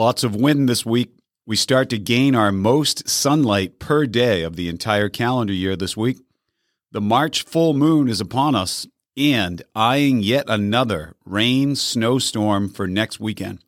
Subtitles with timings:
[0.00, 1.10] Lots of wind this week.
[1.44, 5.94] We start to gain our most sunlight per day of the entire calendar year this
[5.94, 6.16] week.
[6.90, 13.20] The March full moon is upon us and eyeing yet another rain snowstorm for next
[13.20, 13.62] weekend.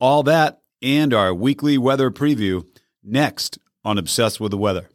[0.00, 2.66] All that and our weekly weather preview
[3.04, 4.88] next on Obsessed with the Weather.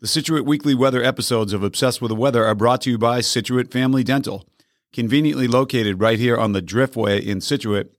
[0.00, 3.22] The Scituate Weekly Weather episodes of Obsessed with the Weather are brought to you by
[3.22, 4.46] Scituate Family Dental.
[4.92, 7.94] Conveniently located right here on the Driftway in Scituate,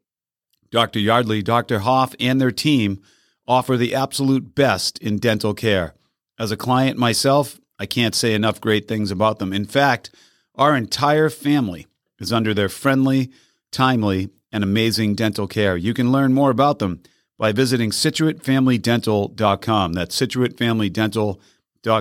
[0.72, 1.00] Dr.
[1.00, 1.80] Yardley, Dr.
[1.80, 3.02] Hoff, and their team
[3.48, 5.94] offer the absolute best in dental care.
[6.40, 9.54] As a client myself, I can't say enough great things about them.
[9.54, 10.12] In fact,
[10.56, 11.88] our entire family
[12.20, 13.32] is under their friendly,
[13.72, 15.78] timely, and amazing dental care.
[15.78, 17.02] You can learn more about them
[17.38, 19.94] by visiting ScituateFamilyDental.com.
[19.94, 21.40] That's ScituateFamilyDental.com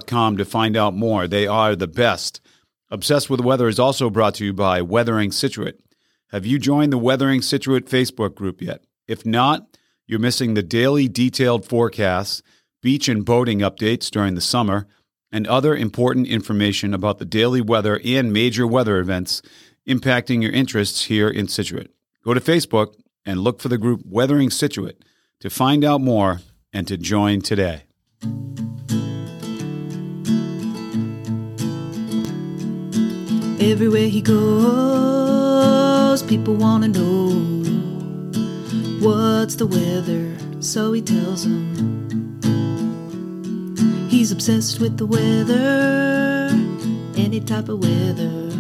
[0.07, 1.27] com to find out more.
[1.27, 2.41] They are the best.
[2.91, 5.81] Obsessed with the Weather is also brought to you by Weathering Scituate.
[6.33, 8.85] Have you joined the Weathering Scituate Facebook group yet?
[9.09, 12.41] If not, you're missing the daily detailed forecasts,
[12.81, 14.87] beach and boating updates during the summer,
[15.33, 19.43] and other important information about the daily weather and major weather events
[19.89, 21.91] impacting your interests here in Scituate.
[22.25, 22.95] Go to Facebook
[23.27, 25.05] and look for the group Weathering Scituate
[25.41, 27.83] to find out more and to join today.
[33.61, 35.20] Everywhere he goes,
[36.23, 37.31] people want to know
[39.01, 42.41] what's the weather, so he tells them.
[44.09, 46.49] He's obsessed with the weather,
[47.17, 48.51] any type of weather.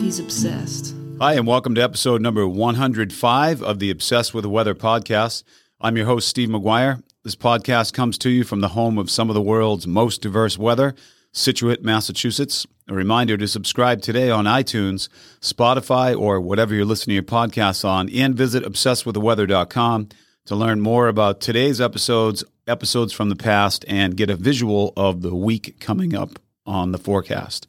[0.00, 0.94] He's obsessed.
[1.20, 5.42] Hi, and welcome to episode number 105 of the Obsessed with the Weather podcast.
[5.80, 7.02] I'm your host, Steve McGuire.
[7.24, 10.58] This podcast comes to you from the home of some of the world's most diverse
[10.58, 10.94] weather,
[11.34, 12.64] Scituate, Massachusetts.
[12.88, 15.08] A reminder to subscribe today on iTunes,
[15.40, 20.10] Spotify, or whatever you're listening to your podcasts on, and visit obsessedwiththeweather.com
[20.46, 25.22] to learn more about today's episodes, episodes from the past, and get a visual of
[25.22, 27.66] the week coming up on the forecast.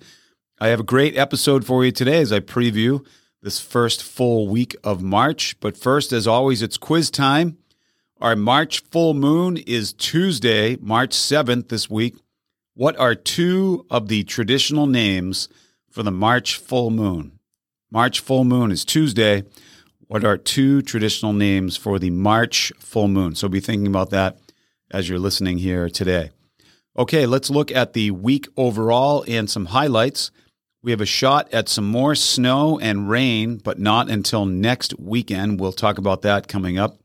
[0.59, 3.03] I have a great episode for you today as I preview
[3.42, 5.59] this first full week of March.
[5.59, 7.58] But first, as always, it's quiz time.
[8.22, 12.16] Our March full moon is Tuesday, March 7th this week.
[12.78, 15.47] What are two of the traditional names
[15.90, 17.40] for the March full moon?
[17.90, 19.44] March full moon is Tuesday.
[20.08, 23.34] What are two traditional names for the March full moon?
[23.34, 24.40] So be thinking about that
[24.91, 26.31] as you're listening here today.
[26.97, 30.31] Okay, let's look at the week overall and some highlights.
[30.84, 35.62] We have a shot at some more snow and rain, but not until next weekend.
[35.62, 37.00] We'll talk about that coming up.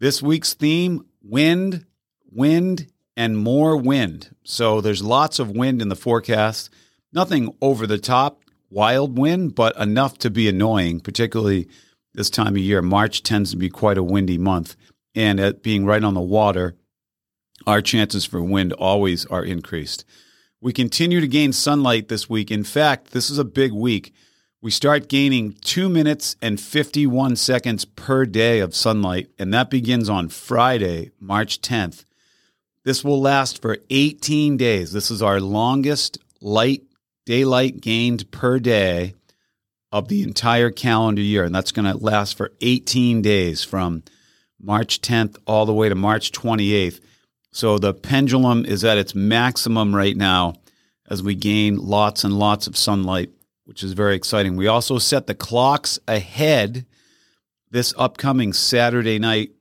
[0.00, 1.86] This week's theme wind,
[2.32, 4.34] wind, and more wind.
[4.44, 6.70] So there's lots of wind in the forecast.
[7.12, 11.68] Nothing over the top, wild wind, but enough to be annoying, particularly
[12.14, 12.82] this time of year.
[12.82, 14.76] March tends to be quite a windy month.
[15.14, 16.74] And at being right on the water,
[17.66, 20.04] our chances for wind always are increased.
[20.60, 22.50] We continue to gain sunlight this week.
[22.50, 24.14] In fact, this is a big week.
[24.60, 30.08] We start gaining two minutes and 51 seconds per day of sunlight, and that begins
[30.08, 32.04] on Friday, March 10th.
[32.84, 34.92] This will last for 18 days.
[34.92, 36.82] This is our longest light
[37.24, 39.14] daylight gained per day
[39.92, 41.44] of the entire calendar year.
[41.44, 44.02] And that's going to last for 18 days from
[44.60, 47.00] March 10th all the way to March 28th.
[47.52, 50.54] So the pendulum is at its maximum right now
[51.08, 53.30] as we gain lots and lots of sunlight,
[53.64, 54.56] which is very exciting.
[54.56, 56.86] We also set the clocks ahead
[57.70, 59.52] this upcoming Saturday night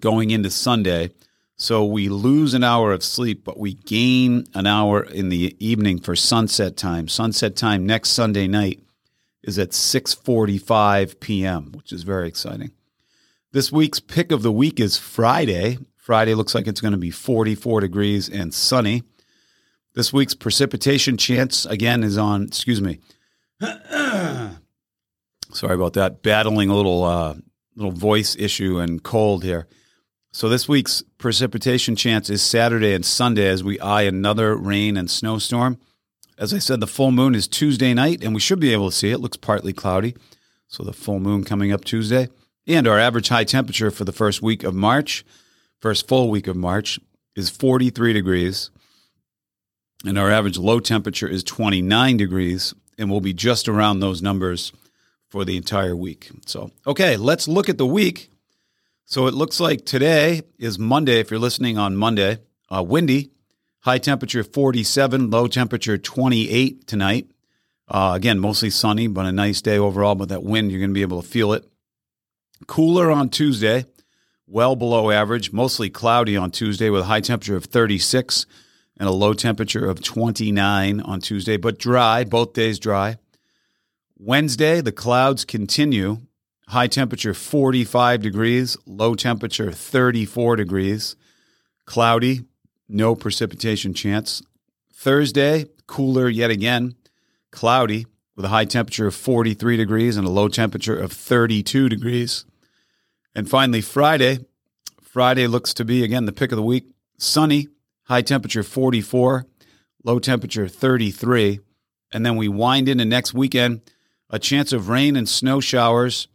[0.00, 1.10] going into Sunday.
[1.56, 6.00] So we lose an hour of sleep, but we gain an hour in the evening
[6.00, 7.06] for sunset time.
[7.06, 8.82] Sunset time next Sunday night
[9.42, 12.72] is at 6:45 p.m., which is very exciting.
[13.52, 15.78] This week's pick of the week is Friday.
[15.96, 19.04] Friday looks like it's going to be 44 degrees and sunny.
[19.94, 22.98] This week's precipitation chance again is on, excuse me.
[23.60, 26.22] Sorry about that.
[26.22, 27.34] Battling a little uh,
[27.76, 29.68] little voice issue and cold here.
[30.34, 35.08] So this week's precipitation chance is Saturday and Sunday as we eye another rain and
[35.08, 35.78] snowstorm.
[36.36, 38.96] As I said, the full moon is Tuesday night, and we should be able to
[38.96, 39.14] see it.
[39.14, 40.16] it looks partly cloudy.
[40.66, 42.30] So the full moon coming up Tuesday.
[42.66, 45.24] And our average high temperature for the first week of March,
[45.80, 46.98] first full week of March,
[47.36, 48.70] is 43 degrees.
[50.04, 52.74] And our average low temperature is 29 degrees.
[52.98, 54.72] And we'll be just around those numbers
[55.28, 56.28] for the entire week.
[56.44, 58.30] So, okay, let's look at the week.
[59.04, 61.20] So it looks like today is Monday.
[61.20, 62.38] If you're listening on Monday,
[62.74, 63.30] uh, windy,
[63.80, 67.30] high temperature 47, low temperature 28 tonight.
[67.86, 70.14] Uh, again, mostly sunny, but a nice day overall.
[70.14, 71.68] But that wind, you're going to be able to feel it.
[72.66, 73.84] Cooler on Tuesday
[74.46, 78.46] well below average, mostly cloudy on Tuesday with a high temperature of 36
[78.98, 83.16] and a low temperature of 29 on Tuesday, but dry, both days dry.
[84.16, 86.18] Wednesday, the clouds continue.
[86.68, 91.16] High temperature 45 degrees, low temperature 34 degrees.
[91.84, 92.44] Cloudy,
[92.88, 94.42] no precipitation chance.
[94.92, 96.94] Thursday, cooler yet again,
[97.50, 98.06] cloudy
[98.36, 102.44] with a high temperature of 43 degrees and a low temperature of 32 degrees.
[103.34, 104.38] And finally, Friday.
[105.02, 106.90] Friday looks to be, again, the pick of the week.
[107.18, 107.68] Sunny,
[108.04, 109.46] high temperature 44,
[110.02, 111.60] low temperature 33.
[112.12, 113.82] And then we wind into next weekend,
[114.30, 116.28] a chance of rain and snow showers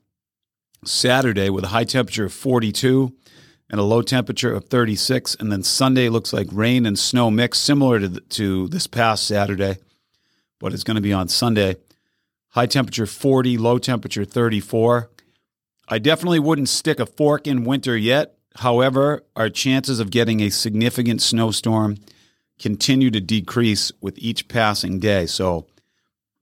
[0.85, 3.13] Saturday with a high temperature of 42
[3.69, 5.35] and a low temperature of 36.
[5.39, 9.25] And then Sunday looks like rain and snow mix, similar to, the, to this past
[9.27, 9.77] Saturday,
[10.59, 11.77] but it's going to be on Sunday.
[12.49, 15.09] High temperature 40, low temperature 34.
[15.87, 18.35] I definitely wouldn't stick a fork in winter yet.
[18.55, 21.97] However, our chances of getting a significant snowstorm
[22.59, 25.25] continue to decrease with each passing day.
[25.25, 25.67] So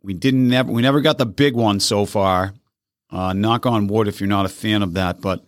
[0.01, 2.54] we didn't never we never got the big one so far.
[3.09, 5.44] Uh, knock on wood if you're not a fan of that, but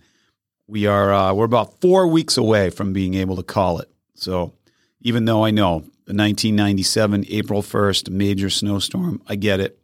[0.67, 3.91] we are uh, we're about four weeks away from being able to call it.
[4.13, 4.53] So
[5.01, 9.79] even though I know the 1997 April 1st major snowstorm, I get it.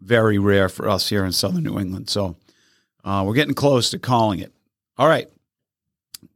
[0.00, 2.10] Very rare for us here in southern New England.
[2.10, 2.36] So
[3.04, 4.52] uh, we're getting close to calling it.
[4.98, 5.28] All right,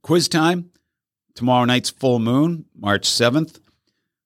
[0.03, 0.71] quiz time.
[1.35, 3.61] Tomorrow night's full moon, March 7th.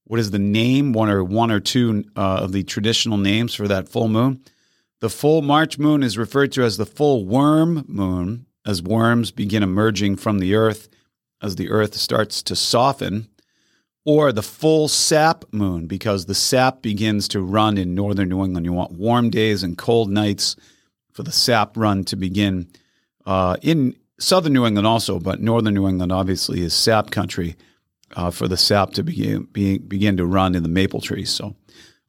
[0.04, 3.66] What is the name, one or one or two uh, of the traditional names for
[3.66, 4.40] that full moon?
[5.00, 9.62] The full March moon is referred to as the full worm moon as worms begin
[9.62, 10.88] emerging from the earth,
[11.42, 13.28] as the earth starts to soften,
[14.04, 18.66] or the full sap moon, because the sap begins to run in northern New England.
[18.66, 20.56] You want warm days and cold nights
[21.12, 22.68] for the sap run to begin
[23.24, 27.56] uh, in southern New England also, but northern New England obviously is sap country
[28.16, 31.30] uh, for the sap to begin, be, begin to run in the maple trees.
[31.30, 31.56] So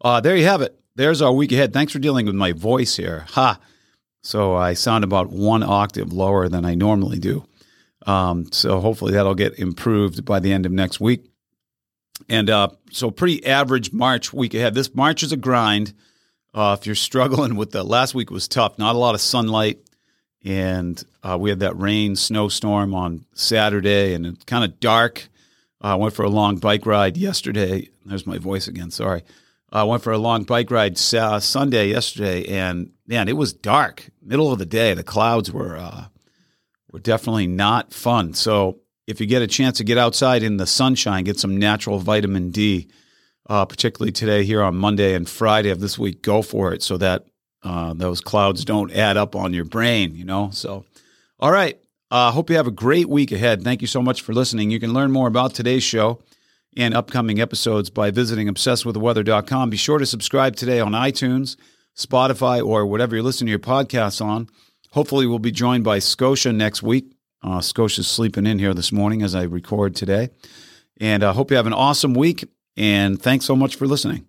[0.01, 0.80] uh, there you have it.
[0.95, 1.73] There's our week ahead.
[1.73, 3.25] Thanks for dealing with my voice here.
[3.31, 3.59] Ha!
[4.23, 7.45] So I sound about one octave lower than I normally do.
[8.05, 11.25] Um, so hopefully that'll get improved by the end of next week.
[12.29, 14.75] And uh, so pretty average March week ahead.
[14.75, 15.93] This March is a grind.
[16.53, 19.79] Uh, if you're struggling with the last week was tough, not a lot of sunlight,
[20.43, 25.29] and uh, we had that rain snowstorm on Saturday, and it's kind of dark.
[25.79, 27.89] I went for a long bike ride yesterday.
[28.05, 28.91] There's my voice again.
[28.91, 29.23] Sorry.
[29.71, 34.09] I went for a long bike ride uh, Sunday yesterday, and man, it was dark,
[34.21, 34.93] middle of the day.
[34.93, 36.05] The clouds were uh,
[36.91, 38.33] were definitely not fun.
[38.33, 41.99] So if you get a chance to get outside in the sunshine, get some natural
[41.99, 42.89] vitamin D,
[43.49, 46.97] uh, particularly today here on Monday and Friday of this week, go for it so
[46.97, 47.27] that
[47.63, 50.15] uh, those clouds don't add up on your brain.
[50.15, 50.49] You know.
[50.51, 50.85] So,
[51.39, 51.77] all right.
[52.13, 53.63] I uh, hope you have a great week ahead.
[53.63, 54.69] Thank you so much for listening.
[54.69, 56.21] You can learn more about today's show
[56.77, 59.69] and upcoming episodes by visiting obsessedwiththeweather.com.
[59.69, 61.57] Be sure to subscribe today on iTunes,
[61.97, 64.47] Spotify, or whatever you're listening to your podcasts on.
[64.91, 67.13] Hopefully, we'll be joined by Scotia next week.
[67.43, 70.29] Uh, Scotia's sleeping in here this morning as I record today.
[70.99, 72.47] And I uh, hope you have an awesome week.
[72.77, 74.27] And thanks so much for listening.